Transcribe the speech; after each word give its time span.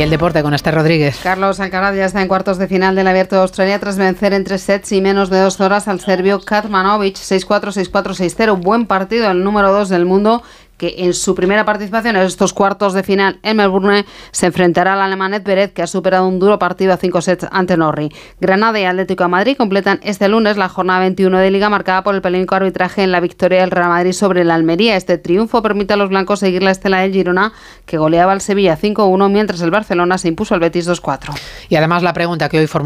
Y 0.00 0.02
el 0.02 0.08
deporte 0.08 0.42
con 0.42 0.54
Esther 0.54 0.74
Rodríguez. 0.74 1.20
Carlos 1.22 1.60
Alcaraz 1.60 1.94
ya 1.94 2.06
está 2.06 2.22
en 2.22 2.28
cuartos 2.28 2.56
de 2.56 2.66
final 2.68 2.96
del 2.96 3.06
Abierto 3.06 3.36
de 3.36 3.42
Australia 3.42 3.78
tras 3.78 3.98
vencer 3.98 4.32
en 4.32 4.44
tres 4.44 4.62
sets 4.62 4.92
y 4.92 5.02
menos 5.02 5.28
de 5.28 5.38
dos 5.38 5.60
horas 5.60 5.88
al 5.88 6.00
serbio 6.00 6.40
Katmanovic 6.40 7.16
6-4, 7.16 7.90
6-4, 7.90 8.14
6-0. 8.14 8.62
Buen 8.62 8.86
partido, 8.86 9.30
el 9.30 9.44
número 9.44 9.70
dos 9.70 9.90
del 9.90 10.06
mundo 10.06 10.42
que 10.80 10.94
en 10.96 11.12
su 11.12 11.34
primera 11.34 11.66
participación 11.66 12.16
en 12.16 12.22
estos 12.22 12.54
cuartos 12.54 12.94
de 12.94 13.02
final 13.02 13.38
en 13.42 13.58
Melbourne 13.58 14.06
se 14.30 14.46
enfrentará 14.46 14.94
al 14.94 15.02
alemán 15.02 15.34
Ed 15.34 15.72
que 15.72 15.82
ha 15.82 15.86
superado 15.86 16.26
un 16.26 16.38
duro 16.38 16.58
partido 16.58 16.94
a 16.94 16.96
cinco 16.96 17.20
sets 17.20 17.46
ante 17.50 17.76
Norri. 17.76 18.10
Granada 18.40 18.80
y 18.80 18.84
Atlético 18.84 19.28
Madrid 19.28 19.58
completan 19.58 20.00
este 20.02 20.26
lunes 20.28 20.56
la 20.56 20.70
jornada 20.70 21.00
21 21.00 21.36
de 21.36 21.50
Liga 21.50 21.68
marcada 21.68 22.02
por 22.02 22.14
el 22.14 22.22
polémico 22.22 22.54
arbitraje 22.54 23.02
en 23.02 23.12
la 23.12 23.20
victoria 23.20 23.60
del 23.60 23.70
Real 23.70 23.90
Madrid 23.90 24.12
sobre 24.12 24.40
el 24.40 24.50
Almería. 24.50 24.96
Este 24.96 25.18
triunfo 25.18 25.60
permite 25.60 25.92
a 25.92 25.96
los 25.98 26.08
blancos 26.08 26.40
seguir 26.40 26.62
la 26.62 26.70
estela 26.70 27.00
del 27.00 27.12
Girona, 27.12 27.52
que 27.84 27.98
goleaba 27.98 28.32
al 28.32 28.40
Sevilla 28.40 28.78
5-1, 28.78 29.30
mientras 29.30 29.60
el 29.60 29.70
Barcelona 29.70 30.16
se 30.16 30.28
impuso 30.28 30.54
al 30.54 30.60
Betis 30.60 30.88
2-4. 30.88 31.38
Y 31.68 31.76
además 31.76 32.02
la 32.02 32.14
pregunta 32.14 32.48
que 32.48 32.58
hoy 32.58 32.66
formulamos 32.66 32.80